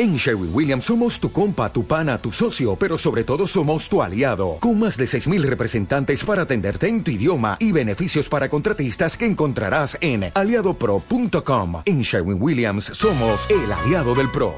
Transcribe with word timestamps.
En 0.00 0.14
Sherwin 0.14 0.54
Williams 0.54 0.84
somos 0.84 1.18
tu 1.18 1.32
compa, 1.32 1.72
tu 1.72 1.84
pana, 1.84 2.18
tu 2.18 2.30
socio, 2.30 2.76
pero 2.76 2.96
sobre 2.96 3.24
todo 3.24 3.48
somos 3.48 3.88
tu 3.88 4.00
aliado, 4.00 4.58
con 4.60 4.78
más 4.78 4.96
de 4.96 5.06
6.000 5.06 5.42
representantes 5.42 6.22
para 6.22 6.42
atenderte 6.42 6.86
en 6.86 7.02
tu 7.02 7.10
idioma 7.10 7.56
y 7.58 7.72
beneficios 7.72 8.28
para 8.28 8.48
contratistas 8.48 9.16
que 9.16 9.26
encontrarás 9.26 9.98
en 10.00 10.30
aliadopro.com. 10.32 11.82
En 11.84 12.02
Sherwin 12.02 12.40
Williams 12.40 12.84
somos 12.84 13.48
el 13.50 13.72
aliado 13.72 14.14
del 14.14 14.30
PRO. 14.30 14.54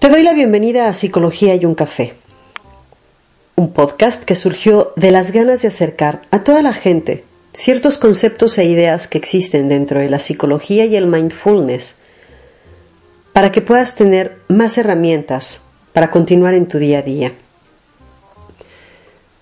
Te 0.00 0.10
doy 0.10 0.22
la 0.22 0.34
bienvenida 0.34 0.88
a 0.88 0.92
Psicología 0.92 1.54
y 1.54 1.64
un 1.64 1.74
café, 1.74 2.12
un 3.54 3.72
podcast 3.72 4.24
que 4.24 4.34
surgió 4.34 4.92
de 4.96 5.12
las 5.12 5.32
ganas 5.32 5.62
de 5.62 5.68
acercar 5.68 6.20
a 6.30 6.44
toda 6.44 6.60
la 6.60 6.74
gente 6.74 7.24
ciertos 7.56 7.96
conceptos 7.96 8.58
e 8.58 8.66
ideas 8.66 9.08
que 9.08 9.16
existen 9.16 9.70
dentro 9.70 9.98
de 9.98 10.10
la 10.10 10.18
psicología 10.18 10.84
y 10.84 10.94
el 10.94 11.06
mindfulness 11.06 11.96
para 13.32 13.50
que 13.50 13.62
puedas 13.62 13.94
tener 13.94 14.36
más 14.48 14.76
herramientas 14.76 15.62
para 15.94 16.10
continuar 16.10 16.52
en 16.52 16.68
tu 16.68 16.76
día 16.76 16.98
a 16.98 17.02
día. 17.02 17.32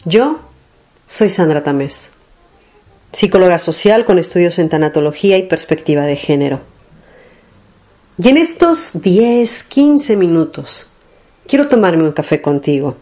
Yo 0.04 0.38
soy 1.08 1.28
Sandra 1.28 1.64
Tamés, 1.64 2.10
psicóloga 3.10 3.58
social 3.58 4.04
con 4.04 4.20
estudios 4.20 4.60
en 4.60 4.68
tanatología 4.68 5.36
y 5.36 5.48
perspectiva 5.48 6.04
de 6.04 6.14
género. 6.14 6.60
Y 8.16 8.28
en 8.28 8.36
estos 8.36 9.02
10, 9.02 9.64
15 9.64 10.16
minutos 10.16 10.92
quiero 11.48 11.66
tomarme 11.66 12.04
un 12.04 12.12
café 12.12 12.40
contigo 12.40 12.96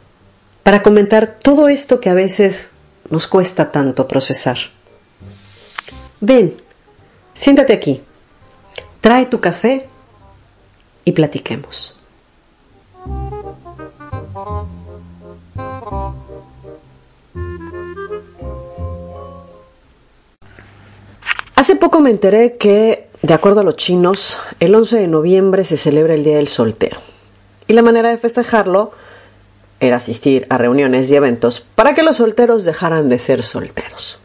para 0.62 0.82
comentar 0.82 1.38
todo 1.38 1.68
esto 1.68 2.00
que 2.00 2.08
a 2.08 2.14
veces 2.14 2.70
nos 3.10 3.26
cuesta 3.26 3.70
tanto 3.70 4.08
procesar. 4.08 4.56
Ven, 6.24 6.54
siéntate 7.34 7.72
aquí, 7.72 8.00
trae 9.00 9.26
tu 9.26 9.40
café 9.40 9.88
y 11.04 11.10
platiquemos. 11.10 11.96
Hace 21.56 21.74
poco 21.74 21.98
me 21.98 22.10
enteré 22.10 22.56
que, 22.56 23.08
de 23.22 23.34
acuerdo 23.34 23.62
a 23.62 23.64
los 23.64 23.74
chinos, 23.74 24.38
el 24.60 24.76
11 24.76 24.98
de 25.00 25.08
noviembre 25.08 25.64
se 25.64 25.76
celebra 25.76 26.14
el 26.14 26.22
Día 26.22 26.36
del 26.36 26.46
Soltero. 26.46 26.98
Y 27.66 27.72
la 27.72 27.82
manera 27.82 28.10
de 28.10 28.18
festejarlo 28.18 28.92
era 29.80 29.96
asistir 29.96 30.46
a 30.50 30.58
reuniones 30.58 31.10
y 31.10 31.16
eventos 31.16 31.66
para 31.74 31.94
que 31.94 32.04
los 32.04 32.18
solteros 32.18 32.64
dejaran 32.64 33.08
de 33.08 33.18
ser 33.18 33.42
solteros. 33.42 34.21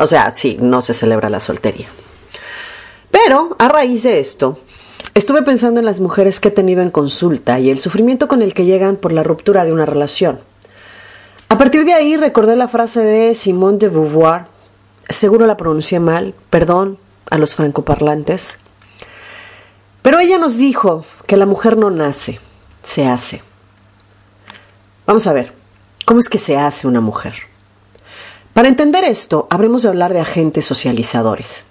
O 0.00 0.06
sea, 0.06 0.32
sí, 0.32 0.56
no 0.58 0.80
se 0.80 0.94
celebra 0.94 1.28
la 1.28 1.40
soltería. 1.40 1.86
Pero 3.10 3.54
a 3.58 3.68
raíz 3.68 4.02
de 4.02 4.18
esto, 4.18 4.58
estuve 5.12 5.42
pensando 5.42 5.78
en 5.78 5.84
las 5.84 6.00
mujeres 6.00 6.40
que 6.40 6.48
he 6.48 6.52
tenido 6.52 6.80
en 6.80 6.90
consulta 6.90 7.60
y 7.60 7.68
el 7.68 7.80
sufrimiento 7.80 8.26
con 8.26 8.40
el 8.40 8.54
que 8.54 8.64
llegan 8.64 8.96
por 8.96 9.12
la 9.12 9.22
ruptura 9.22 9.66
de 9.66 9.74
una 9.74 9.84
relación. 9.84 10.40
A 11.50 11.58
partir 11.58 11.84
de 11.84 11.92
ahí 11.92 12.16
recordé 12.16 12.56
la 12.56 12.66
frase 12.66 13.02
de 13.02 13.34
Simone 13.34 13.76
de 13.76 13.90
Beauvoir, 13.90 14.46
seguro 15.10 15.46
la 15.46 15.58
pronuncié 15.58 16.00
mal, 16.00 16.34
perdón 16.48 16.96
a 17.28 17.36
los 17.36 17.54
francoparlantes, 17.54 18.58
pero 20.00 20.18
ella 20.18 20.38
nos 20.38 20.56
dijo 20.56 21.04
que 21.26 21.36
la 21.36 21.44
mujer 21.44 21.76
no 21.76 21.90
nace, 21.90 22.40
se 22.82 23.06
hace. 23.06 23.42
Vamos 25.04 25.26
a 25.26 25.34
ver, 25.34 25.52
¿cómo 26.06 26.20
es 26.20 26.30
que 26.30 26.38
se 26.38 26.56
hace 26.56 26.86
una 26.86 27.02
mujer? 27.02 27.49
Para 28.52 28.68
entender 28.68 29.04
esto, 29.04 29.46
habremos 29.50 29.82
de 29.82 29.88
hablar 29.88 30.12
de 30.12 30.20
agentes 30.20 30.64
socializadores. 30.64 31.64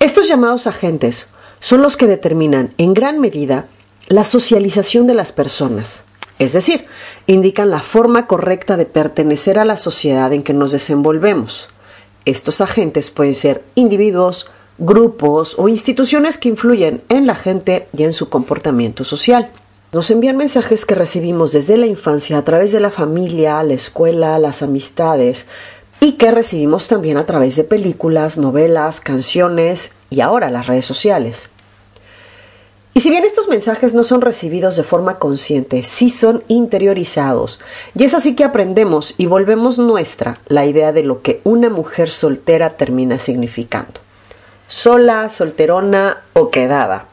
Estos 0.00 0.28
llamados 0.28 0.66
agentes 0.66 1.28
son 1.60 1.82
los 1.82 1.96
que 1.96 2.06
determinan 2.06 2.74
en 2.78 2.94
gran 2.94 3.20
medida 3.20 3.66
la 4.08 4.24
socialización 4.24 5.06
de 5.06 5.14
las 5.14 5.32
personas, 5.32 6.04
es 6.38 6.52
decir, 6.52 6.84
indican 7.26 7.70
la 7.70 7.80
forma 7.80 8.26
correcta 8.26 8.76
de 8.76 8.86
pertenecer 8.86 9.58
a 9.58 9.64
la 9.64 9.76
sociedad 9.76 10.32
en 10.32 10.42
que 10.42 10.52
nos 10.52 10.72
desenvolvemos. 10.72 11.68
Estos 12.24 12.60
agentes 12.60 13.10
pueden 13.10 13.34
ser 13.34 13.62
individuos, 13.74 14.50
grupos 14.78 15.54
o 15.58 15.68
instituciones 15.68 16.38
que 16.38 16.48
influyen 16.48 17.02
en 17.08 17.26
la 17.26 17.34
gente 17.34 17.86
y 17.96 18.02
en 18.02 18.12
su 18.12 18.28
comportamiento 18.28 19.04
social. 19.04 19.50
Nos 19.92 20.10
envían 20.10 20.36
mensajes 20.36 20.84
que 20.84 20.96
recibimos 20.96 21.52
desde 21.52 21.76
la 21.76 21.86
infancia 21.86 22.36
a 22.36 22.42
través 22.42 22.72
de 22.72 22.80
la 22.80 22.90
familia, 22.90 23.62
la 23.62 23.74
escuela, 23.74 24.38
las 24.40 24.62
amistades, 24.62 25.46
y 26.00 26.12
que 26.12 26.30
recibimos 26.30 26.88
también 26.88 27.16
a 27.16 27.26
través 27.26 27.56
de 27.56 27.64
películas, 27.64 28.36
novelas, 28.36 29.00
canciones 29.00 29.92
y 30.10 30.20
ahora 30.20 30.50
las 30.50 30.66
redes 30.66 30.84
sociales. 30.84 31.50
Y 32.96 33.00
si 33.00 33.10
bien 33.10 33.24
estos 33.24 33.48
mensajes 33.48 33.92
no 33.92 34.04
son 34.04 34.20
recibidos 34.20 34.76
de 34.76 34.84
forma 34.84 35.18
consciente, 35.18 35.82
sí 35.82 36.08
son 36.08 36.44
interiorizados. 36.46 37.58
Y 37.96 38.04
es 38.04 38.14
así 38.14 38.36
que 38.36 38.44
aprendemos 38.44 39.14
y 39.18 39.26
volvemos 39.26 39.78
nuestra 39.78 40.38
la 40.46 40.64
idea 40.64 40.92
de 40.92 41.02
lo 41.02 41.20
que 41.20 41.40
una 41.42 41.70
mujer 41.70 42.08
soltera 42.08 42.70
termina 42.70 43.18
significando. 43.18 44.00
Sola, 44.68 45.28
solterona 45.28 46.22
o 46.34 46.50
quedada. 46.50 47.06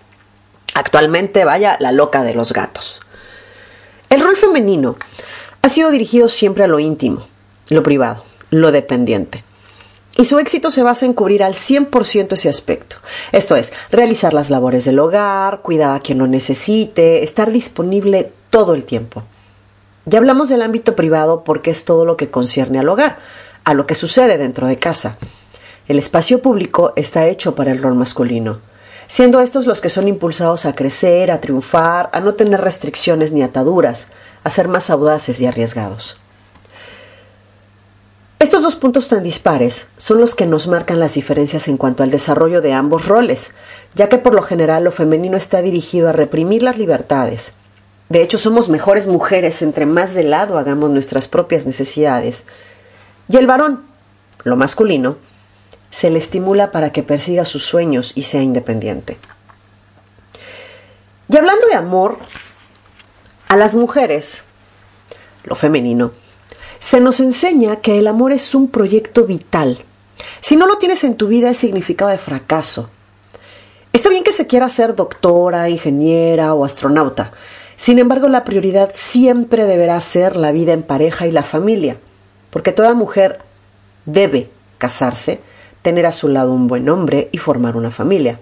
Actualmente, 0.76 1.46
vaya, 1.46 1.78
la 1.80 1.92
loca 1.92 2.24
de 2.24 2.36
los 2.36 2.54
gatos. 2.54 3.02
El 4.10 4.22
rol 4.22 4.38
femenino 4.38 4.98
ha 5.64 5.70
sido 5.70 5.90
dirigido 5.90 6.30
siempre 6.30 6.64
a 6.64 6.68
lo 6.68 6.80
íntimo, 6.80 7.26
lo 7.70 7.82
privado 7.82 8.31
lo 8.52 8.72
dependiente. 8.72 9.44
Y 10.18 10.26
su 10.26 10.38
éxito 10.40 10.70
se 10.72 10.84
basa 10.84 11.06
en 11.06 11.14
cubrir 11.14 11.42
al 11.42 11.54
100% 11.54 12.34
ese 12.34 12.50
aspecto. 12.50 12.98
Esto 13.32 13.56
es, 13.56 13.72
realizar 13.90 14.34
las 14.34 14.50
labores 14.50 14.86
del 14.86 15.00
hogar, 15.00 15.62
cuidar 15.62 15.96
a 15.96 16.00
quien 16.02 16.20
lo 16.20 16.28
necesite, 16.28 17.24
estar 17.24 17.52
disponible 17.52 18.32
todo 18.50 18.76
el 18.76 18.84
tiempo. 18.84 19.24
Ya 20.06 20.20
hablamos 20.20 20.50
del 20.50 20.62
ámbito 20.62 20.96
privado 20.96 21.44
porque 21.44 21.72
es 21.72 21.86
todo 21.86 22.06
lo 22.06 22.18
que 22.18 22.30
concierne 22.30 22.80
al 22.80 22.90
hogar, 22.90 23.20
a 23.64 23.74
lo 23.74 23.88
que 23.88 23.96
sucede 23.96 24.38
dentro 24.38 24.68
de 24.68 24.78
casa. 24.78 25.18
El 25.88 25.98
espacio 25.98 26.42
público 26.42 26.94
está 26.96 27.28
hecho 27.28 27.56
para 27.56 27.72
el 27.72 27.82
rol 27.82 27.96
masculino, 27.96 28.60
siendo 29.08 29.40
estos 29.40 29.66
los 29.66 29.80
que 29.80 29.90
son 29.90 30.08
impulsados 30.08 30.66
a 30.66 30.74
crecer, 30.74 31.32
a 31.32 31.40
triunfar, 31.40 32.10
a 32.14 32.20
no 32.20 32.34
tener 32.34 32.62
restricciones 32.62 33.32
ni 33.32 33.44
ataduras, 33.44 34.08
a 34.44 34.50
ser 34.50 34.68
más 34.68 34.90
audaces 34.90 35.40
y 35.40 35.46
arriesgados. 35.46 36.18
Estos 38.42 38.64
dos 38.64 38.76
puntos 38.76 39.08
tan 39.08 39.22
dispares 39.22 39.88
son 39.98 40.20
los 40.20 40.34
que 40.34 40.48
nos 40.48 40.66
marcan 40.66 41.00
las 41.00 41.14
diferencias 41.14 41.68
en 41.68 41.78
cuanto 41.78 42.02
al 42.02 42.10
desarrollo 42.10 42.60
de 42.60 42.74
ambos 42.74 43.06
roles, 43.06 43.52
ya 43.94 44.10
que 44.10 44.18
por 44.18 44.34
lo 44.34 44.42
general 44.42 44.84
lo 44.84 44.92
femenino 44.92 45.38
está 45.38 45.62
dirigido 45.62 46.10
a 46.10 46.12
reprimir 46.12 46.64
las 46.64 46.80
libertades. 46.80 47.54
De 48.10 48.24
hecho, 48.24 48.40
somos 48.40 48.68
mejores 48.68 49.06
mujeres 49.06 49.62
entre 49.62 49.86
más 49.86 50.16
de 50.16 50.24
lado 50.24 50.58
hagamos 50.58 50.90
nuestras 50.90 51.28
propias 51.28 51.68
necesidades. 51.68 52.46
Y 53.30 53.38
el 53.38 53.46
varón, 53.46 53.84
lo 54.44 54.56
masculino, 54.56 55.18
se 55.92 56.10
le 56.10 56.18
estimula 56.18 56.72
para 56.72 56.92
que 56.92 57.04
persiga 57.04 57.46
sus 57.46 57.64
sueños 57.64 58.12
y 58.16 58.24
sea 58.24 58.42
independiente. 58.42 59.20
Y 61.30 61.38
hablando 61.38 61.68
de 61.68 61.76
amor, 61.76 62.18
a 63.50 63.56
las 63.56 63.76
mujeres, 63.76 64.46
lo 65.44 65.56
femenino, 65.56 66.12
se 66.82 67.00
nos 67.00 67.20
enseña 67.20 67.78
que 67.78 68.00
el 68.00 68.08
amor 68.08 68.34
es 68.34 68.56
un 68.56 68.68
proyecto 68.68 69.26
vital. 69.26 69.78
Si 70.42 70.56
no 70.56 70.66
lo 70.66 70.80
tienes 70.80 71.04
en 71.04 71.16
tu 71.16 71.28
vida 71.28 71.52
es 71.52 71.58
significado 71.58 72.10
de 72.10 72.18
fracaso. 72.18 72.90
Está 73.94 74.10
bien 74.10 74.24
que 74.24 74.32
se 74.32 74.48
quiera 74.48 74.68
ser 74.68 74.96
doctora, 74.96 75.70
ingeniera 75.70 76.56
o 76.56 76.66
astronauta. 76.66 77.32
Sin 77.78 78.00
embargo, 78.00 78.28
la 78.28 78.44
prioridad 78.44 78.90
siempre 78.94 79.66
deberá 79.66 80.00
ser 80.02 80.36
la 80.36 80.52
vida 80.52 80.74
en 80.74 80.82
pareja 80.82 81.28
y 81.28 81.32
la 81.32 81.44
familia, 81.44 81.98
porque 82.50 82.72
toda 82.72 82.94
mujer 82.96 83.40
debe 84.06 84.50
casarse, 84.80 85.40
tener 85.84 86.08
a 86.08 86.12
su 86.12 86.30
lado 86.30 86.52
un 86.52 86.68
buen 86.68 86.90
hombre 86.90 87.30
y 87.32 87.38
formar 87.38 87.78
una 87.78 87.92
familia. 87.92 88.40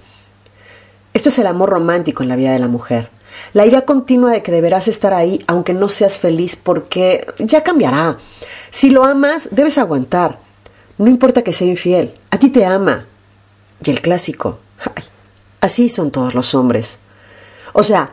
Esto 1.13 1.27
es 1.27 1.37
el 1.39 1.47
amor 1.47 1.69
romántico 1.69 2.23
en 2.23 2.29
la 2.29 2.37
vida 2.37 2.53
de 2.53 2.59
la 2.59 2.67
mujer. 2.69 3.09
La 3.53 3.65
idea 3.65 3.85
continua 3.85 4.31
de 4.31 4.43
que 4.43 4.51
deberás 4.51 4.87
estar 4.87 5.13
ahí 5.13 5.43
aunque 5.47 5.73
no 5.73 5.89
seas 5.89 6.17
feliz 6.17 6.55
porque 6.55 7.27
ya 7.39 7.63
cambiará. 7.63 8.17
Si 8.69 8.89
lo 8.89 9.03
amas, 9.05 9.49
debes 9.51 9.77
aguantar. 9.77 10.39
No 10.97 11.07
importa 11.07 11.43
que 11.43 11.53
sea 11.53 11.67
infiel, 11.67 12.13
a 12.29 12.37
ti 12.37 12.49
te 12.49 12.65
ama. 12.65 13.05
Y 13.83 13.89
el 13.89 14.01
clásico, 14.01 14.59
así 15.61 15.89
son 15.89 16.11
todos 16.11 16.35
los 16.35 16.53
hombres. 16.53 16.99
O 17.73 17.83
sea, 17.83 18.11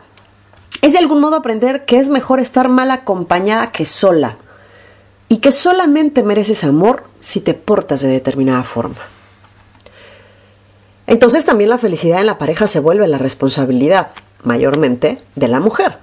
es 0.81 0.93
de 0.93 0.99
algún 0.99 1.19
modo 1.19 1.35
aprender 1.35 1.85
que 1.85 1.97
es 1.97 2.09
mejor 2.09 2.39
estar 2.39 2.69
mal 2.69 2.91
acompañada 2.91 3.71
que 3.71 3.85
sola. 3.85 4.37
Y 5.29 5.37
que 5.37 5.51
solamente 5.51 6.23
mereces 6.23 6.63
amor 6.63 7.03
si 7.19 7.41
te 7.41 7.53
portas 7.53 8.01
de 8.01 8.07
determinada 8.07 8.63
forma. 8.63 9.01
Entonces 11.05 11.45
también 11.45 11.69
la 11.69 11.77
felicidad 11.77 12.21
en 12.21 12.27
la 12.27 12.37
pareja 12.37 12.67
se 12.67 12.79
vuelve 12.79 13.07
la 13.07 13.17
responsabilidad 13.17 14.11
mayormente 14.43 15.19
de 15.35 15.47
la 15.47 15.59
mujer, 15.59 15.97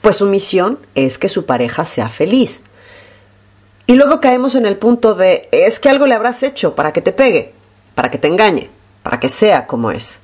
pues 0.00 0.16
su 0.16 0.26
misión 0.26 0.78
es 0.94 1.18
que 1.18 1.28
su 1.28 1.46
pareja 1.46 1.84
sea 1.84 2.08
feliz. 2.08 2.62
Y 3.86 3.94
luego 3.94 4.20
caemos 4.20 4.54
en 4.54 4.66
el 4.66 4.76
punto 4.76 5.14
de 5.14 5.48
es 5.52 5.80
que 5.80 5.88
algo 5.88 6.06
le 6.06 6.14
habrás 6.14 6.42
hecho 6.42 6.74
para 6.74 6.92
que 6.92 7.02
te 7.02 7.12
pegue, 7.12 7.52
para 7.94 8.10
que 8.10 8.18
te 8.18 8.28
engañe, 8.28 8.70
para 9.02 9.20
que 9.20 9.28
sea 9.28 9.66
como 9.66 9.90
es. 9.90 10.20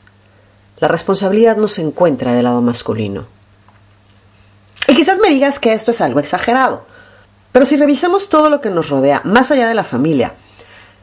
La 0.79 0.89
responsabilidad 0.89 1.56
no 1.56 1.69
se 1.69 1.83
encuentra 1.83 2.35
del 2.35 2.45
lado 2.45 2.61
masculino. 2.61 3.27
Y 4.87 4.95
quizás 4.95 5.19
me 5.19 5.29
digas 5.29 5.59
que 5.59 5.73
esto 5.73 5.91
es 5.91 6.00
algo 6.00 6.21
exagerado, 6.21 6.87
pero 7.53 7.65
si 7.65 7.77
revisamos 7.77 8.29
todo 8.29 8.50
lo 8.50 8.61
que 8.61 8.71
nos 8.71 8.89
rodea, 8.89 9.21
más 9.25 9.50
allá 9.50 9.69
de 9.69 9.75
la 9.75 9.85
familia, 9.85 10.35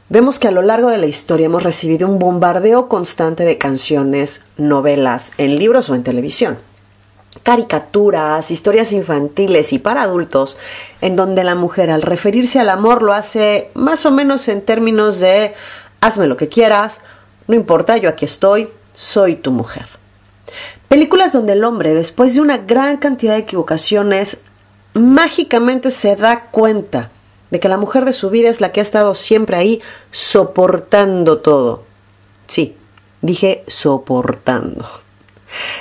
vemos 0.10 0.40
que 0.40 0.48
a 0.48 0.52
lo 0.52 0.62
largo 0.62 0.90
de 0.90 0.98
la 0.98 1.06
historia 1.06 1.48
hemos 1.48 1.64
recibido 1.64 2.08
un 2.08 2.20
bombardeo 2.20 2.88
constante 2.88 3.44
de 3.44 3.58
canciones, 3.58 4.44
novelas, 4.58 5.32
en 5.38 5.58
libros 5.58 5.90
o 5.90 5.96
en 5.96 6.04
televisión 6.04 6.58
caricaturas, 7.44 8.50
historias 8.52 8.92
infantiles 8.92 9.74
y 9.74 9.80
para 9.80 10.04
adultos, 10.04 10.58
en 11.02 11.16
donde 11.16 11.44
la 11.44 11.56
mujer 11.56 11.92
al 11.92 12.02
referirse 12.02 12.60
al 12.60 12.70
amor 12.70 13.02
lo 13.02 13.14
hace 13.14 13.70
más 13.74 14.06
o 14.06 14.12
menos 14.12 14.48
en 14.48 14.62
términos 14.62 15.20
de 15.20 15.54
hazme 16.02 16.28
lo 16.28 16.38
que 16.38 16.48
quieras, 16.48 17.02
no 17.48 17.56
importa, 17.56 17.98
yo 17.98 18.10
aquí 18.10 18.26
estoy, 18.26 18.70
soy 18.94 19.36
tu 19.36 19.52
mujer. 19.52 19.86
Películas 20.88 21.34
donde 21.34 21.54
el 21.54 21.64
hombre, 21.64 21.94
después 21.94 22.34
de 22.34 22.42
una 22.42 22.58
gran 22.58 22.98
cantidad 22.98 23.34
de 23.34 23.40
equivocaciones, 23.40 24.38
mágicamente 24.94 25.92
se 25.92 26.16
da 26.16 26.48
cuenta 26.52 27.10
de 27.52 27.60
que 27.60 27.70
la 27.70 27.78
mujer 27.78 28.06
de 28.06 28.14
su 28.14 28.30
vida 28.30 28.50
es 28.50 28.62
la 28.62 28.72
que 28.72 28.80
ha 28.80 28.84
estado 28.84 29.16
siempre 29.16 29.56
ahí 29.56 29.82
soportando 30.12 31.40
todo. 31.40 31.84
Sí, 32.48 32.76
dije 33.22 33.64
soportando. 33.68 34.86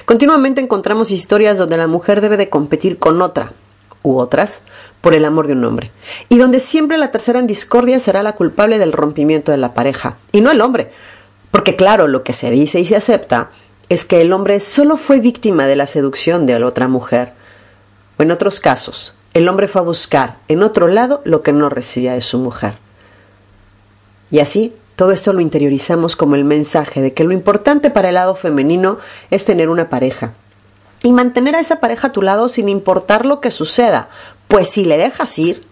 Continuamente 0.05 0.61
encontramos 0.61 1.11
historias 1.11 1.59
donde 1.59 1.77
la 1.77 1.87
mujer 1.87 2.21
debe 2.21 2.37
de 2.37 2.49
competir 2.49 2.99
con 2.99 3.21
otra 3.23 3.53
u 4.03 4.19
otras 4.19 4.63
por 5.01 5.15
el 5.15 5.25
amor 5.25 5.47
de 5.47 5.55
un 5.55 5.65
hombre, 5.65 5.91
y 6.29 6.39
donde 6.39 6.61
siempre 6.61 6.97
la 6.97 7.11
tercera 7.11 7.39
en 7.39 7.47
discordia 7.47 7.99
será 7.99 8.23
la 8.23 8.35
culpable 8.35 8.79
del 8.79 8.93
rompimiento 8.93 9.53
de 9.53 9.59
la 9.59 9.75
pareja, 9.75 10.17
y 10.33 10.41
no 10.41 10.51
el 10.51 10.61
hombre, 10.61 10.93
porque 11.51 11.77
claro, 11.77 12.07
lo 12.07 12.23
que 12.23 12.33
se 12.33 12.51
dice 12.51 12.81
y 12.81 12.85
se 12.85 12.97
acepta 12.97 13.51
es 13.89 14.05
que 14.05 14.23
el 14.23 14.33
hombre 14.33 14.61
solo 14.61 14.97
fue 14.97 15.21
víctima 15.21 15.67
de 15.67 15.77
la 15.77 15.87
seducción 15.87 16.47
de 16.47 16.59
la 16.59 16.67
otra 16.67 16.89
mujer, 16.89 17.33
o 18.19 18.23
en 18.23 18.31
otros 18.31 18.61
casos, 18.61 19.15
el 19.35 19.49
hombre 19.49 19.69
fue 19.69 19.81
a 19.81 19.85
buscar 19.85 20.39
en 20.49 20.63
otro 20.63 20.87
lado 20.87 21.21
lo 21.25 21.43
que 21.43 21.53
no 21.53 21.69
recibía 21.69 22.15
de 22.15 22.21
su 22.21 22.39
mujer. 22.39 22.75
Y 24.31 24.39
así 24.39 24.75
todo 24.97 25.11
esto 25.11 25.33
lo 25.33 25.41
interiorizamos 25.41 26.15
como 26.15 26.37
el 26.37 26.45
mensaje 26.45 27.03
de 27.03 27.13
que 27.13 27.25
lo 27.25 27.33
importante 27.33 27.91
para 27.91 28.09
el 28.09 28.15
lado 28.15 28.37
femenino 28.37 28.99
es 29.31 29.45
tener 29.45 29.69
una 29.69 29.89
pareja. 29.89 30.33
Y 31.03 31.13
mantener 31.13 31.57
a 31.57 31.61
esa 31.61 31.81
pareja 31.81 32.09
a 32.09 32.13
tu 32.13 32.23
lado 32.23 32.49
sin 32.49 32.69
importar 32.69 33.27
lo 33.27 33.41
que 33.41 33.51
suceda. 33.51 34.09
Pues 34.47 34.69
si 34.69 34.85
le 34.85 34.97
dejas 34.97 35.39
ir, 35.39 35.65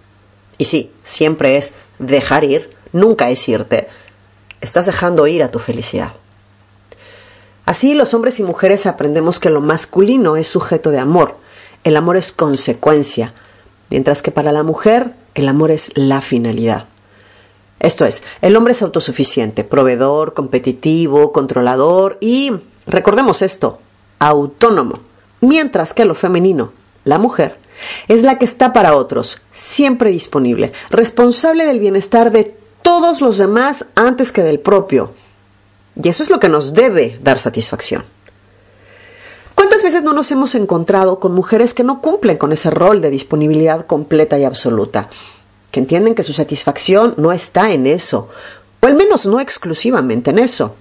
y 0.58 0.64
sí, 0.64 0.90
siempre 1.02 1.56
es 1.56 1.72
dejar 1.98 2.44
ir, 2.44 2.70
nunca 2.92 3.30
es 3.30 3.48
irte, 3.48 3.88
estás 4.60 4.86
dejando 4.86 5.26
ir 5.26 5.42
a 5.42 5.50
tu 5.50 5.60
felicidad. 5.60 6.12
Así 7.64 7.94
los 7.94 8.12
hombres 8.12 8.40
y 8.40 8.42
mujeres 8.42 8.86
aprendemos 8.86 9.38
que 9.38 9.50
lo 9.50 9.60
masculino 9.60 10.36
es 10.36 10.48
sujeto 10.48 10.90
de 10.90 10.98
amor, 10.98 11.36
el 11.84 11.96
amor 11.96 12.16
es 12.16 12.32
consecuencia, 12.32 13.32
mientras 13.92 14.22
que 14.22 14.30
para 14.30 14.52
la 14.52 14.62
mujer 14.62 15.12
el 15.34 15.46
amor 15.48 15.70
es 15.70 15.92
la 15.94 16.22
finalidad. 16.22 16.86
Esto 17.78 18.06
es, 18.06 18.22
el 18.40 18.56
hombre 18.56 18.72
es 18.72 18.80
autosuficiente, 18.80 19.64
proveedor, 19.64 20.32
competitivo, 20.32 21.30
controlador 21.30 22.16
y, 22.18 22.52
recordemos 22.86 23.42
esto, 23.42 23.80
autónomo, 24.18 25.00
mientras 25.42 25.92
que 25.92 26.06
lo 26.06 26.14
femenino, 26.14 26.72
la 27.04 27.18
mujer, 27.18 27.58
es 28.08 28.22
la 28.22 28.38
que 28.38 28.46
está 28.46 28.72
para 28.72 28.96
otros, 28.96 29.42
siempre 29.52 30.10
disponible, 30.10 30.72
responsable 30.88 31.66
del 31.66 31.78
bienestar 31.78 32.30
de 32.30 32.56
todos 32.80 33.20
los 33.20 33.36
demás 33.36 33.84
antes 33.94 34.32
que 34.32 34.42
del 34.42 34.58
propio. 34.58 35.12
Y 36.02 36.08
eso 36.08 36.22
es 36.22 36.30
lo 36.30 36.40
que 36.40 36.48
nos 36.48 36.72
debe 36.72 37.18
dar 37.22 37.36
satisfacción. 37.36 38.04
¿Cuántas 39.82 39.94
veces 39.94 40.04
no 40.04 40.14
nos 40.14 40.30
hemos 40.30 40.54
encontrado 40.54 41.18
con 41.18 41.34
mujeres 41.34 41.74
que 41.74 41.82
no 41.82 42.00
cumplen 42.00 42.36
con 42.36 42.52
ese 42.52 42.70
rol 42.70 43.00
de 43.00 43.10
disponibilidad 43.10 43.84
completa 43.84 44.38
y 44.38 44.44
absoluta? 44.44 45.10
que 45.72 45.80
entienden 45.80 46.14
que 46.14 46.22
su 46.22 46.32
satisfacción 46.32 47.14
no 47.16 47.32
está 47.32 47.72
en 47.72 47.88
eso, 47.88 48.28
o 48.80 48.86
al 48.86 48.94
menos 48.94 49.26
no 49.26 49.40
exclusivamente 49.40 50.30
en 50.30 50.38
eso. 50.38 50.76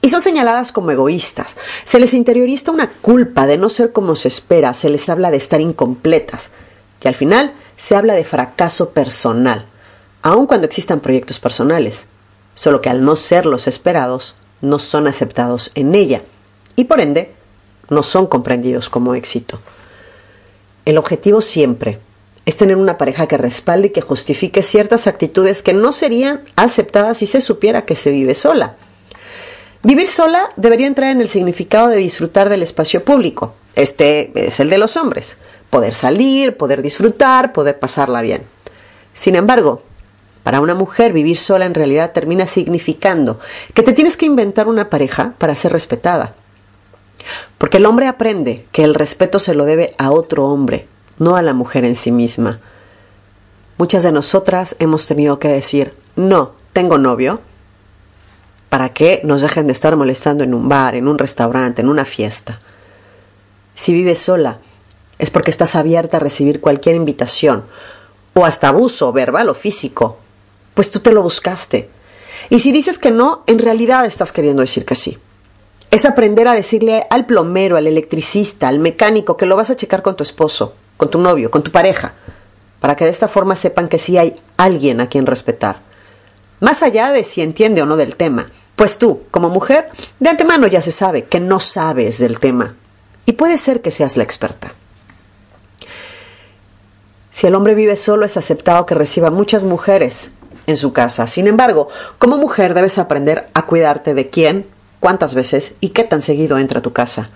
Y 0.00 0.08
son 0.08 0.20
señaladas 0.20 0.72
como 0.72 0.90
egoístas. 0.90 1.56
Se 1.84 2.00
les 2.00 2.12
interioriza 2.12 2.72
una 2.72 2.90
culpa 2.90 3.46
de 3.46 3.56
no 3.56 3.68
ser 3.68 3.92
como 3.92 4.16
se 4.16 4.26
espera, 4.26 4.74
se 4.74 4.90
les 4.90 5.08
habla 5.08 5.30
de 5.30 5.36
estar 5.36 5.60
incompletas. 5.60 6.50
Y 7.00 7.06
al 7.06 7.14
final 7.14 7.52
se 7.76 7.94
habla 7.94 8.14
de 8.14 8.24
fracaso 8.24 8.90
personal, 8.90 9.66
aun 10.22 10.48
cuando 10.48 10.66
existan 10.66 10.98
proyectos 10.98 11.38
personales. 11.38 12.08
Solo 12.56 12.80
que 12.80 12.90
al 12.90 13.04
no 13.04 13.14
ser 13.14 13.46
los 13.46 13.68
esperados, 13.68 14.34
no 14.60 14.80
son 14.80 15.06
aceptados 15.06 15.70
en 15.76 15.94
ella. 15.94 16.22
Y 16.74 16.84
por 16.84 17.00
ende, 17.00 17.37
no 17.88 18.02
son 18.02 18.26
comprendidos 18.26 18.88
como 18.88 19.14
éxito. 19.14 19.60
El 20.84 20.98
objetivo 20.98 21.40
siempre, 21.40 21.98
es 22.48 22.56
tener 22.56 22.76
una 22.76 22.96
pareja 22.96 23.26
que 23.26 23.36
respalde 23.36 23.88
y 23.88 23.90
que 23.90 24.00
justifique 24.00 24.62
ciertas 24.62 25.06
actitudes 25.06 25.62
que 25.62 25.74
no 25.74 25.92
serían 25.92 26.40
aceptadas 26.56 27.18
si 27.18 27.26
se 27.26 27.42
supiera 27.42 27.82
que 27.82 27.94
se 27.94 28.10
vive 28.10 28.34
sola. 28.34 28.76
Vivir 29.82 30.06
sola 30.06 30.48
debería 30.56 30.86
entrar 30.86 31.10
en 31.10 31.20
el 31.20 31.28
significado 31.28 31.88
de 31.88 31.98
disfrutar 31.98 32.48
del 32.48 32.62
espacio 32.62 33.04
público. 33.04 33.54
Este 33.74 34.32
es 34.34 34.60
el 34.60 34.70
de 34.70 34.78
los 34.78 34.96
hombres. 34.96 35.36
Poder 35.68 35.92
salir, 35.92 36.56
poder 36.56 36.80
disfrutar, 36.80 37.52
poder 37.52 37.78
pasarla 37.78 38.22
bien. 38.22 38.44
Sin 39.12 39.36
embargo, 39.36 39.82
para 40.42 40.62
una 40.62 40.72
mujer 40.72 41.12
vivir 41.12 41.36
sola 41.36 41.66
en 41.66 41.74
realidad 41.74 42.12
termina 42.12 42.46
significando 42.46 43.38
que 43.74 43.82
te 43.82 43.92
tienes 43.92 44.16
que 44.16 44.24
inventar 44.24 44.68
una 44.68 44.88
pareja 44.88 45.34
para 45.36 45.54
ser 45.54 45.72
respetada. 45.72 46.34
Porque 47.58 47.78
el 47.78 47.86
hombre 47.86 48.06
aprende 48.06 48.66
que 48.72 48.84
el 48.84 48.94
respeto 48.94 49.38
se 49.38 49.54
lo 49.54 49.64
debe 49.64 49.94
a 49.98 50.10
otro 50.10 50.46
hombre, 50.46 50.86
no 51.18 51.36
a 51.36 51.42
la 51.42 51.52
mujer 51.52 51.84
en 51.84 51.96
sí 51.96 52.12
misma. 52.12 52.60
Muchas 53.76 54.02
de 54.02 54.12
nosotras 54.12 54.76
hemos 54.78 55.06
tenido 55.06 55.38
que 55.38 55.48
decir, 55.48 55.94
no, 56.16 56.52
tengo 56.72 56.98
novio, 56.98 57.40
para 58.68 58.90
que 58.90 59.20
nos 59.24 59.42
dejen 59.42 59.66
de 59.66 59.72
estar 59.72 59.96
molestando 59.96 60.44
en 60.44 60.54
un 60.54 60.68
bar, 60.68 60.94
en 60.94 61.08
un 61.08 61.18
restaurante, 61.18 61.82
en 61.82 61.88
una 61.88 62.04
fiesta. 62.04 62.60
Si 63.74 63.92
vives 63.92 64.18
sola, 64.18 64.58
es 65.18 65.30
porque 65.30 65.50
estás 65.50 65.74
abierta 65.74 66.16
a 66.16 66.20
recibir 66.20 66.60
cualquier 66.60 66.96
invitación, 66.96 67.64
o 68.34 68.44
hasta 68.44 68.68
abuso 68.68 69.12
verbal 69.12 69.48
o 69.48 69.54
físico, 69.54 70.18
pues 70.74 70.90
tú 70.90 71.00
te 71.00 71.12
lo 71.12 71.22
buscaste. 71.22 71.88
Y 72.50 72.60
si 72.60 72.72
dices 72.72 72.98
que 72.98 73.10
no, 73.10 73.42
en 73.46 73.58
realidad 73.58 74.04
estás 74.06 74.32
queriendo 74.32 74.62
decir 74.62 74.84
que 74.84 74.94
sí. 74.94 75.18
Es 75.90 76.04
aprender 76.04 76.46
a 76.48 76.52
decirle 76.52 77.06
al 77.08 77.24
plomero, 77.24 77.76
al 77.76 77.86
electricista, 77.86 78.68
al 78.68 78.78
mecánico 78.78 79.36
que 79.36 79.46
lo 79.46 79.56
vas 79.56 79.70
a 79.70 79.76
checar 79.76 80.02
con 80.02 80.16
tu 80.16 80.22
esposo, 80.22 80.74
con 80.98 81.08
tu 81.08 81.18
novio, 81.18 81.50
con 81.50 81.62
tu 81.62 81.70
pareja, 81.70 82.12
para 82.80 82.94
que 82.94 83.04
de 83.04 83.10
esta 83.10 83.26
forma 83.26 83.56
sepan 83.56 83.88
que 83.88 83.98
sí 83.98 84.18
hay 84.18 84.36
alguien 84.58 85.00
a 85.00 85.08
quien 85.08 85.24
respetar. 85.24 85.80
Más 86.60 86.82
allá 86.82 87.12
de 87.12 87.24
si 87.24 87.40
entiende 87.40 87.80
o 87.80 87.86
no 87.86 87.96
del 87.96 88.16
tema, 88.16 88.50
pues 88.76 88.98
tú, 88.98 89.22
como 89.30 89.48
mujer, 89.48 89.88
de 90.20 90.28
antemano 90.28 90.66
ya 90.66 90.82
se 90.82 90.92
sabe 90.92 91.24
que 91.24 91.40
no 91.40 91.58
sabes 91.58 92.18
del 92.18 92.38
tema. 92.38 92.74
Y 93.24 93.32
puede 93.32 93.56
ser 93.56 93.80
que 93.80 93.90
seas 93.90 94.16
la 94.16 94.24
experta. 94.24 94.72
Si 97.30 97.46
el 97.46 97.54
hombre 97.54 97.74
vive 97.74 97.96
solo, 97.96 98.26
es 98.26 98.36
aceptado 98.36 98.84
que 98.84 98.94
reciba 98.94 99.30
muchas 99.30 99.64
mujeres 99.64 100.30
en 100.66 100.76
su 100.76 100.92
casa. 100.92 101.26
Sin 101.26 101.46
embargo, 101.46 101.88
como 102.18 102.36
mujer 102.36 102.74
debes 102.74 102.98
aprender 102.98 103.48
a 103.54 103.62
cuidarte 103.62 104.12
de 104.12 104.28
quién, 104.28 104.66
cuántas 105.00 105.34
veces 105.34 105.74
y 105.80 105.90
qué 105.90 106.04
tan 106.04 106.22
seguido 106.22 106.58
entra 106.58 106.80
a 106.80 106.82
tu 106.82 106.92
casa. 106.92 107.30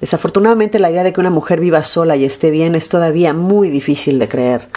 Desafortunadamente 0.00 0.78
la 0.78 0.90
idea 0.90 1.04
de 1.04 1.12
que 1.12 1.20
una 1.20 1.30
mujer 1.30 1.60
viva 1.60 1.82
sola 1.82 2.16
y 2.16 2.24
esté 2.24 2.50
bien 2.50 2.74
es 2.74 2.88
todavía 2.88 3.32
muy 3.32 3.70
difícil 3.70 4.18
de 4.18 4.28
creer. 4.28 4.68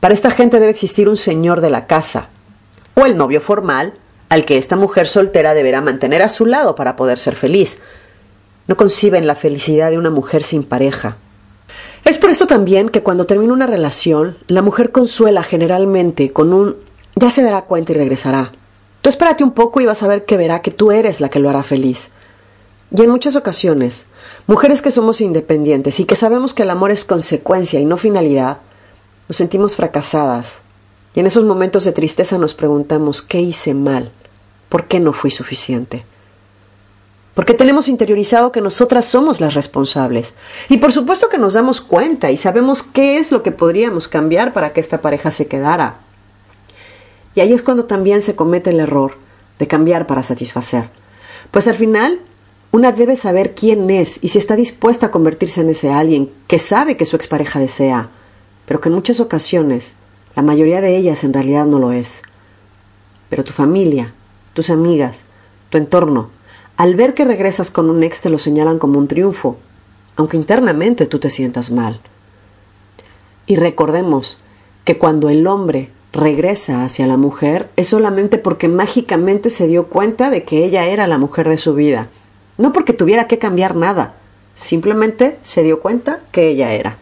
Para 0.00 0.14
esta 0.14 0.30
gente 0.30 0.60
debe 0.60 0.70
existir 0.70 1.08
un 1.08 1.16
señor 1.16 1.60
de 1.60 1.70
la 1.70 1.86
casa, 1.86 2.28
o 2.94 3.06
el 3.06 3.16
novio 3.16 3.40
formal, 3.40 3.94
al 4.28 4.44
que 4.44 4.58
esta 4.58 4.76
mujer 4.76 5.06
soltera 5.06 5.54
deberá 5.54 5.80
mantener 5.80 6.22
a 6.22 6.28
su 6.28 6.46
lado 6.46 6.74
para 6.74 6.96
poder 6.96 7.18
ser 7.18 7.34
feliz. 7.34 7.80
No 8.66 8.76
conciben 8.76 9.26
la 9.26 9.34
felicidad 9.34 9.90
de 9.90 9.98
una 9.98 10.10
mujer 10.10 10.42
sin 10.42 10.64
pareja. 10.64 11.16
Es 12.04 12.18
por 12.18 12.30
esto 12.30 12.46
también 12.46 12.88
que 12.88 13.02
cuando 13.02 13.26
termina 13.26 13.52
una 13.52 13.66
relación, 13.66 14.36
la 14.48 14.62
mujer 14.62 14.92
consuela 14.92 15.42
generalmente 15.42 16.32
con 16.32 16.52
un 16.52 16.76
ya 17.16 17.30
se 17.30 17.42
dará 17.42 17.62
cuenta 17.62 17.92
y 17.92 17.94
regresará. 17.94 18.52
Tú 19.04 19.10
espérate 19.10 19.44
un 19.44 19.50
poco 19.50 19.82
y 19.82 19.84
vas 19.84 20.02
a 20.02 20.08
ver 20.08 20.24
que 20.24 20.38
verá 20.38 20.62
que 20.62 20.70
tú 20.70 20.90
eres 20.90 21.20
la 21.20 21.28
que 21.28 21.38
lo 21.38 21.50
hará 21.50 21.62
feliz. 21.62 22.08
Y 22.90 23.02
en 23.02 23.10
muchas 23.10 23.36
ocasiones, 23.36 24.06
mujeres 24.46 24.80
que 24.80 24.90
somos 24.90 25.20
independientes 25.20 26.00
y 26.00 26.06
que 26.06 26.16
sabemos 26.16 26.54
que 26.54 26.62
el 26.62 26.70
amor 26.70 26.90
es 26.90 27.04
consecuencia 27.04 27.78
y 27.78 27.84
no 27.84 27.98
finalidad, 27.98 28.60
nos 29.28 29.36
sentimos 29.36 29.76
fracasadas. 29.76 30.62
Y 31.14 31.20
en 31.20 31.26
esos 31.26 31.44
momentos 31.44 31.84
de 31.84 31.92
tristeza 31.92 32.38
nos 32.38 32.54
preguntamos, 32.54 33.20
¿qué 33.20 33.42
hice 33.42 33.74
mal? 33.74 34.10
¿Por 34.70 34.86
qué 34.86 35.00
no 35.00 35.12
fui 35.12 35.30
suficiente? 35.30 36.06
porque 37.34 37.52
tenemos 37.52 37.88
interiorizado 37.88 38.52
que 38.52 38.60
nosotras 38.60 39.06
somos 39.06 39.40
las 39.40 39.54
responsables. 39.54 40.36
Y 40.68 40.76
por 40.76 40.92
supuesto 40.92 41.28
que 41.28 41.36
nos 41.36 41.54
damos 41.54 41.80
cuenta 41.80 42.30
y 42.30 42.36
sabemos 42.36 42.84
qué 42.84 43.18
es 43.18 43.32
lo 43.32 43.42
que 43.42 43.50
podríamos 43.50 44.06
cambiar 44.06 44.52
para 44.52 44.72
que 44.72 44.78
esta 44.78 45.00
pareja 45.00 45.32
se 45.32 45.48
quedara. 45.48 46.03
Y 47.34 47.40
ahí 47.40 47.52
es 47.52 47.62
cuando 47.62 47.84
también 47.84 48.22
se 48.22 48.36
comete 48.36 48.70
el 48.70 48.80
error 48.80 49.16
de 49.58 49.66
cambiar 49.66 50.06
para 50.06 50.22
satisfacer. 50.22 50.88
Pues 51.50 51.68
al 51.68 51.74
final, 51.74 52.20
una 52.72 52.92
debe 52.92 53.16
saber 53.16 53.54
quién 53.54 53.88
es 53.90 54.18
y 54.22 54.28
si 54.28 54.38
está 54.38 54.56
dispuesta 54.56 55.06
a 55.06 55.10
convertirse 55.10 55.60
en 55.60 55.70
ese 55.70 55.92
alguien 55.92 56.30
que 56.48 56.58
sabe 56.58 56.96
que 56.96 57.06
su 57.06 57.16
expareja 57.16 57.58
desea, 57.58 58.08
pero 58.66 58.80
que 58.80 58.88
en 58.88 58.94
muchas 58.94 59.20
ocasiones, 59.20 59.94
la 60.34 60.42
mayoría 60.42 60.80
de 60.80 60.96
ellas 60.96 61.22
en 61.24 61.32
realidad 61.32 61.66
no 61.66 61.78
lo 61.78 61.92
es. 61.92 62.22
Pero 63.30 63.44
tu 63.44 63.52
familia, 63.52 64.12
tus 64.54 64.70
amigas, 64.70 65.24
tu 65.70 65.78
entorno, 65.78 66.30
al 66.76 66.96
ver 66.96 67.14
que 67.14 67.24
regresas 67.24 67.70
con 67.70 67.90
un 67.90 68.02
ex 68.02 68.20
te 68.20 68.30
lo 68.30 68.38
señalan 68.38 68.78
como 68.78 68.98
un 68.98 69.06
triunfo, 69.06 69.56
aunque 70.16 70.36
internamente 70.36 71.06
tú 71.06 71.20
te 71.20 71.30
sientas 71.30 71.70
mal. 71.70 72.00
Y 73.46 73.56
recordemos 73.56 74.38
que 74.84 74.98
cuando 74.98 75.28
el 75.28 75.46
hombre 75.46 75.90
regresa 76.14 76.84
hacia 76.84 77.06
la 77.06 77.16
mujer 77.16 77.68
es 77.76 77.88
solamente 77.88 78.38
porque 78.38 78.68
mágicamente 78.68 79.50
se 79.50 79.66
dio 79.66 79.88
cuenta 79.88 80.30
de 80.30 80.44
que 80.44 80.64
ella 80.64 80.86
era 80.86 81.06
la 81.06 81.18
mujer 81.18 81.48
de 81.48 81.58
su 81.58 81.74
vida, 81.74 82.08
no 82.56 82.72
porque 82.72 82.92
tuviera 82.92 83.26
que 83.26 83.38
cambiar 83.38 83.76
nada, 83.76 84.14
simplemente 84.54 85.38
se 85.42 85.62
dio 85.62 85.80
cuenta 85.80 86.20
que 86.32 86.48
ella 86.48 86.72
era. 86.72 86.96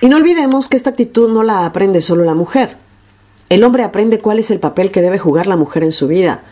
Y 0.00 0.08
no 0.08 0.16
olvidemos 0.16 0.68
que 0.68 0.76
esta 0.76 0.90
actitud 0.90 1.30
no 1.30 1.42
la 1.42 1.66
aprende 1.66 2.00
solo 2.00 2.24
la 2.24 2.34
mujer. 2.34 2.76
El 3.48 3.64
hombre 3.64 3.82
aprende 3.82 4.20
cuál 4.20 4.38
es 4.38 4.50
el 4.50 4.60
papel 4.60 4.90
que 4.90 5.02
debe 5.02 5.18
jugar 5.18 5.46
la 5.46 5.56
mujer 5.56 5.82
en 5.82 5.92
su 5.92 6.06
vida, 6.08 6.42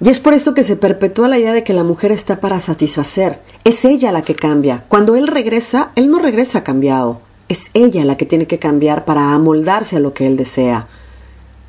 y 0.00 0.10
es 0.10 0.18
por 0.18 0.34
esto 0.34 0.54
que 0.54 0.62
se 0.62 0.76
perpetúa 0.76 1.28
la 1.28 1.38
idea 1.38 1.52
de 1.52 1.64
que 1.64 1.72
la 1.72 1.84
mujer 1.84 2.12
está 2.12 2.40
para 2.40 2.60
satisfacer. 2.60 3.40
Es 3.62 3.84
ella 3.84 4.12
la 4.12 4.22
que 4.22 4.34
cambia. 4.34 4.84
Cuando 4.88 5.14
él 5.16 5.28
regresa, 5.28 5.92
él 5.94 6.10
no 6.10 6.18
regresa 6.18 6.64
cambiado. 6.64 7.20
Es 7.48 7.70
ella 7.74 8.04
la 8.04 8.16
que 8.16 8.26
tiene 8.26 8.46
que 8.46 8.58
cambiar 8.58 9.04
para 9.04 9.32
amoldarse 9.34 9.96
a 9.96 10.00
lo 10.00 10.14
que 10.14 10.26
él 10.26 10.36
desea. 10.36 10.86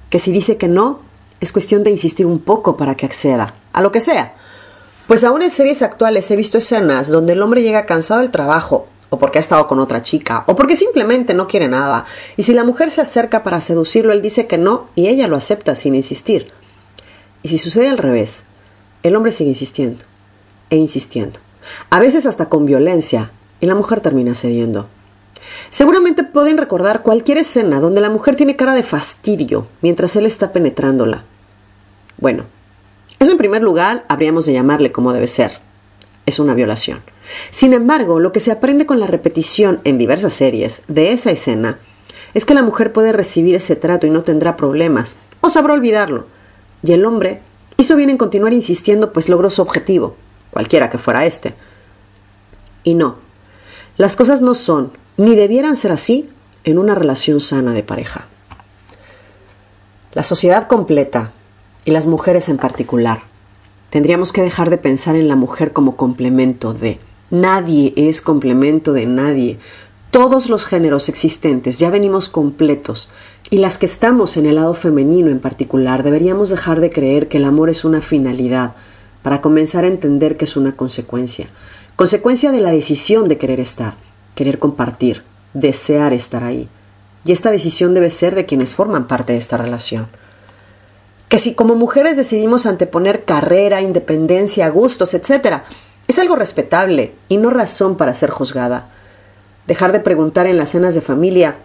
Que 0.10 0.20
si 0.20 0.32
dice 0.32 0.58
que 0.58 0.68
no, 0.68 1.00
es 1.40 1.52
cuestión 1.52 1.84
de 1.84 1.92
insistir 1.92 2.26
un 2.26 2.40
poco 2.40 2.78
para 2.78 2.96
que 2.96 3.06
acceda, 3.06 3.54
a 3.74 3.82
lo 3.82 3.92
que 3.92 4.02
sea. 4.02 4.36
Pues 5.08 5.24
aún 5.24 5.44
en 5.44 5.50
series 5.50 5.82
actuales 5.82 6.30
he 6.32 6.36
visto 6.36 6.58
escenas 6.58 7.10
donde 7.10 7.34
el 7.34 7.42
hombre 7.42 7.62
llega 7.62 7.86
cansado 7.86 8.22
del 8.22 8.32
trabajo, 8.32 8.88
o 9.10 9.20
porque 9.20 9.38
ha 9.38 9.42
estado 9.42 9.68
con 9.68 9.80
otra 9.80 10.02
chica, 10.02 10.44
o 10.48 10.56
porque 10.56 10.76
simplemente 10.76 11.34
no 11.34 11.48
quiere 11.48 11.68
nada, 11.68 12.06
y 12.38 12.44
si 12.44 12.54
la 12.54 12.64
mujer 12.64 12.90
se 12.90 13.02
acerca 13.02 13.44
para 13.44 13.62
seducirlo, 13.62 14.12
él 14.12 14.22
dice 14.22 14.48
que 14.48 14.58
no, 14.58 14.88
y 14.96 15.08
ella 15.08 15.28
lo 15.28 15.36
acepta 15.36 15.76
sin 15.76 15.94
insistir. 15.94 16.52
Y 17.44 17.50
si 17.50 17.60
sucede 17.60 17.90
al 17.90 18.00
revés, 18.00 18.46
el 19.04 19.16
hombre 19.16 19.32
sigue 19.32 19.52
insistiendo 19.52 20.04
e 20.72 20.78
insistiendo, 20.78 21.40
a 21.92 22.00
veces 22.00 22.26
hasta 22.26 22.50
con 22.50 22.66
violencia, 22.66 23.32
y 23.60 23.68
la 23.68 23.76
mujer 23.76 24.02
termina 24.02 24.34
cediendo. 24.34 24.88
Seguramente 25.70 26.24
pueden 26.24 26.58
recordar 26.58 27.02
cualquier 27.02 27.38
escena 27.38 27.80
donde 27.80 28.02
la 28.02 28.10
mujer 28.10 28.36
tiene 28.36 28.56
cara 28.56 28.74
de 28.74 28.84
fastidio 28.84 29.68
mientras 29.82 30.16
él 30.16 30.26
está 30.26 30.52
penetrándola. 30.52 31.24
Bueno, 32.18 32.44
eso 33.20 33.32
en 33.32 33.38
primer 33.38 33.62
lugar 33.62 34.06
habríamos 34.08 34.46
de 34.46 34.54
llamarle 34.54 34.92
como 34.92 35.14
debe 35.14 35.28
ser. 35.28 35.60
Es 36.26 36.40
una 36.40 36.54
violación. 36.54 37.02
Sin 37.50 37.74
embargo, 37.74 38.20
lo 38.20 38.32
que 38.32 38.40
se 38.40 38.52
aprende 38.52 38.86
con 38.86 39.00
la 39.00 39.08
repetición 39.08 39.80
en 39.84 39.98
diversas 39.98 40.34
series 40.34 40.84
de 40.88 41.12
esa 41.12 41.32
escena 41.32 41.80
es 42.34 42.46
que 42.46 42.54
la 42.54 42.64
mujer 42.64 42.92
puede 42.92 43.12
recibir 43.12 43.56
ese 43.56 43.76
trato 43.76 44.06
y 44.06 44.10
no 44.10 44.24
tendrá 44.24 44.58
problemas, 44.58 45.18
o 45.42 45.50
sabrá 45.50 45.74
olvidarlo, 45.74 46.26
y 46.84 46.92
el 46.92 47.06
hombre 47.06 47.42
hizo 47.78 47.96
bien 47.96 48.10
en 48.10 48.18
continuar 48.18 48.54
insistiendo, 48.54 49.14
pues 49.14 49.30
logró 49.30 49.50
su 49.50 49.62
objetivo, 49.62 50.16
cualquiera 50.52 50.90
que 50.90 50.98
fuera 50.98 51.26
este. 51.26 51.54
Y 52.84 52.94
no, 52.94 53.18
las 53.98 54.16
cosas 54.16 54.42
no 54.42 54.54
son, 54.54 54.92
ni 55.18 55.36
debieran 55.36 55.76
ser 55.76 55.92
así, 55.92 56.30
en 56.64 56.78
una 56.78 56.96
relación 56.96 57.40
sana 57.40 57.74
de 57.74 57.84
pareja. 57.84 58.26
La 60.14 60.24
sociedad 60.24 60.68
completa, 60.68 61.32
y 61.86 61.92
las 61.92 62.08
mujeres 62.08 62.50
en 62.50 62.58
particular, 62.58 63.22
tendríamos 63.90 64.34
que 64.34 64.42
dejar 64.42 64.70
de 64.70 64.78
pensar 64.78 65.16
en 65.16 65.28
la 65.28 65.36
mujer 65.36 65.72
como 65.72 65.96
complemento 65.96 66.74
de. 66.74 67.00
Nadie 67.30 67.94
es 67.96 68.22
complemento 68.22 68.94
de 68.94 69.06
nadie. 69.06 69.60
Todos 70.12 70.50
los 70.50 70.66
géneros 70.66 71.10
existentes 71.10 71.80
ya 71.80 71.90
venimos 71.90 72.30
completos, 72.30 73.10
y 73.52 73.58
las 73.60 73.78
que 73.78 73.86
estamos 73.86 74.38
en 74.38 74.48
el 74.48 74.56
lado 74.56 74.74
femenino 74.74 75.30
en 75.30 75.40
particular, 75.40 76.02
deberíamos 76.04 76.50
dejar 76.50 76.80
de 76.80 76.90
creer 76.90 77.28
que 77.28 77.38
el 77.38 77.46
amor 77.46 77.70
es 77.70 77.86
una 77.86 78.02
finalidad 78.02 78.74
para 79.22 79.42
comenzar 79.42 79.84
a 79.84 79.88
entender 79.88 80.38
que 80.38 80.46
es 80.46 80.58
una 80.58 80.76
consecuencia. 80.76 81.48
Consecuencia 81.96 82.52
de 82.52 82.62
la 82.62 82.72
decisión 82.72 83.28
de 83.28 83.38
querer 83.38 83.60
estar, 83.60 83.96
querer 84.36 84.60
compartir, 84.60 85.24
desear 85.54 86.14
estar 86.14 86.44
ahí. 86.44 86.68
Y 87.24 87.32
esta 87.32 87.52
decisión 87.52 87.94
debe 87.94 88.10
ser 88.10 88.36
de 88.36 88.46
quienes 88.46 88.76
forman 88.76 89.08
parte 89.08 89.34
de 89.34 89.40
esta 89.40 89.58
relación. 89.58 90.08
Que 91.28 91.40
si 91.40 91.56
como 91.56 91.76
mujeres 91.76 92.18
decidimos 92.18 92.68
anteponer 92.68 93.26
carrera, 93.26 93.82
independencia, 93.82 94.70
gustos, 94.70 95.14
etc., 95.16 95.62
es 96.08 96.20
algo 96.20 96.36
respetable 96.36 97.14
y 97.30 97.38
no 97.38 97.50
razón 97.50 97.98
para 97.98 98.14
ser 98.14 98.30
juzgada. 98.30 98.90
Dejar 99.66 99.92
de 99.92 100.00
preguntar 100.00 100.46
en 100.46 100.58
las 100.60 100.70
cenas 100.70 100.94
de 100.94 101.02
familia 101.02 101.56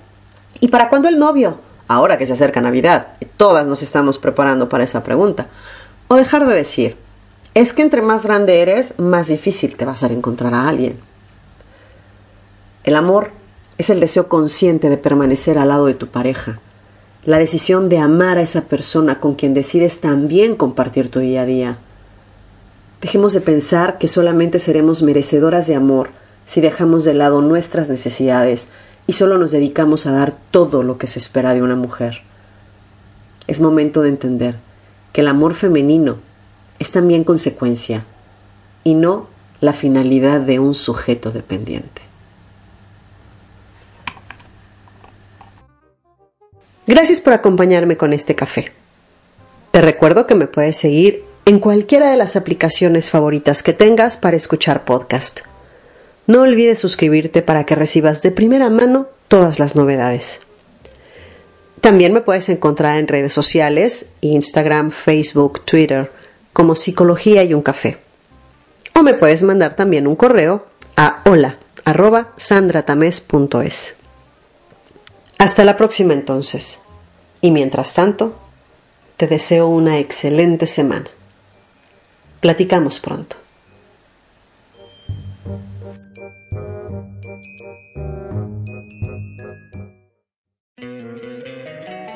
¿Y 0.59 0.69
para 0.69 0.89
cuándo 0.89 1.09
el 1.09 1.19
novio? 1.19 1.59
ahora 1.91 2.19
que 2.19 2.25
se 2.25 2.35
acerca 2.35 2.61
Navidad, 2.61 3.09
todas 3.37 3.67
nos 3.67 3.83
estamos 3.83 4.17
preparando 4.17 4.69
para 4.69 4.85
esa 4.85 5.03
pregunta. 5.03 5.49
O 6.07 6.15
dejar 6.15 6.47
de 6.47 6.55
decir, 6.55 6.97
es 7.55 7.73
que 7.73 7.83
entre 7.83 8.01
más 8.01 8.25
grande 8.25 8.63
eres, 8.63 8.97
más 9.01 9.27
difícil 9.27 9.77
te 9.77 9.85
va 9.85 9.97
a 10.01 10.07
encontrar 10.07 10.55
a 10.55 10.69
alguien. 10.69 11.01
El 12.83 12.97
amor 12.97 13.33
es 13.77 13.91
el 13.91 14.01
deseo 14.01 14.29
consciente 14.29 14.89
de 14.89 14.97
permanecer 14.97 15.59
al 15.59 15.69
lado 15.69 15.85
de 15.85 15.93
tu 15.93 16.07
pareja, 16.07 16.61
la 17.27 17.39
decisión 17.39 17.91
de 17.91 17.99
amar 17.99 18.39
a 18.39 18.43
esa 18.43 18.63
persona 18.63 19.21
con 19.21 19.35
quien 19.35 19.53
decides 19.53 20.01
también 20.01 20.57
compartir 20.57 21.11
tu 21.11 21.21
día 21.21 21.43
a 21.43 21.47
día. 21.47 21.79
Dejemos 23.03 23.35
de 23.35 23.43
pensar 23.43 23.99
que 23.99 24.09
solamente 24.09 24.59
seremos 24.59 25.03
merecedoras 25.03 25.67
de 25.67 25.75
amor 25.75 26.09
si 26.47 26.63
dejamos 26.63 27.05
de 27.05 27.13
lado 27.13 27.43
nuestras 27.43 27.91
necesidades 27.91 28.69
y 29.07 29.13
solo 29.13 29.37
nos 29.37 29.51
dedicamos 29.51 30.07
a 30.07 30.13
dar 30.13 30.35
todo 30.51 30.83
lo 30.83 30.97
que 30.97 31.07
se 31.07 31.19
espera 31.19 31.53
de 31.53 31.61
una 31.61 31.77
mujer. 31.77 32.23
Es 33.47 33.61
momento 33.61 34.01
de 34.01 34.09
entender 34.09 34.55
que 35.13 35.21
el 35.21 35.29
amor 35.29 35.55
femenino 35.55 36.17
es 36.79 36.93
también 36.93 37.25
consecuencia 37.25 38.05
y 38.85 38.95
no 38.95 39.29
la 39.61 39.75
finalidad 39.75 40.41
de 40.41 40.61
un 40.61 40.75
sujeto 40.75 41.31
dependiente. 41.31 42.10
Gracias 46.91 47.21
por 47.21 47.33
acompañarme 47.33 47.97
con 47.97 48.13
este 48.13 48.35
café. 48.35 48.73
Te 49.71 49.81
recuerdo 49.81 50.27
que 50.27 50.35
me 50.35 50.49
puedes 50.49 50.77
seguir 50.77 51.23
en 51.45 51.61
cualquiera 51.61 52.11
de 52.11 52.17
las 52.17 52.35
aplicaciones 52.35 53.11
favoritas 53.11 53.63
que 53.63 53.73
tengas 53.73 54.17
para 54.17 54.37
escuchar 54.37 54.85
podcast. 54.85 55.43
No 56.27 56.43
olvides 56.43 56.81
suscribirte 56.81 57.43
para 57.43 57.63
que 57.63 57.77
recibas 57.77 58.23
de 58.23 58.33
primera 58.33 58.71
mano 58.71 59.07
todas 59.29 59.61
las 59.61 59.77
novedades. 59.77 60.41
También 61.81 62.13
me 62.13 62.23
puedes 62.23 62.49
encontrar 62.49 62.99
en 62.99 63.07
redes 63.07 63.33
sociales, 63.33 64.07
Instagram, 64.21 64.91
Facebook, 64.91 65.65
Twitter, 65.65 66.11
como 66.53 66.75
Psicología 66.75 67.45
y 67.45 67.55
un 67.55 67.63
Café. 67.63 67.99
O 68.97 69.05
me 69.05 69.15
puedes 69.15 69.45
mandar 69.45 69.77
también 69.77 70.09
un 70.09 70.17
correo 70.17 70.67
a 70.97 71.23
hola 71.25 71.57
Hasta 75.41 75.65
la 75.65 75.75
próxima 75.75 76.13
entonces. 76.13 76.81
Y 77.41 77.51
mientras 77.51 77.95
tanto, 77.95 78.39
te 79.17 79.27
deseo 79.27 79.69
una 79.69 79.97
excelente 79.97 80.67
semana. 80.67 81.09
Platicamos 82.41 83.01
pronto. 83.01 83.37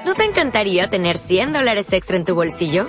¿No 0.04 0.14
te 0.14 0.24
encantaría 0.24 0.90
tener 0.90 1.16
100 1.16 1.54
dólares 1.54 1.90
extra 1.94 2.18
en 2.18 2.26
tu 2.26 2.34
bolsillo? 2.34 2.88